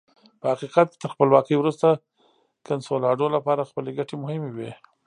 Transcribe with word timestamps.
په 0.39 0.45
حقیقت 0.53 0.85
کې 0.91 0.97
تر 1.03 1.07
خپلواکۍ 1.13 1.55
وروسته 1.57 1.87
کنسولاډو 2.67 3.27
لپاره 3.35 3.67
خپلې 3.69 3.91
ګټې 3.97 4.15
مهمې 4.23 4.51
وې. 4.55 4.71